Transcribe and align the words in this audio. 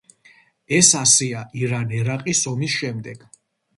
ეს 0.77 0.87
ასეა 1.01 1.43
ირან-ერაყის 1.61 2.43
ომის 2.53 2.79
შემდეგ. 2.81 3.29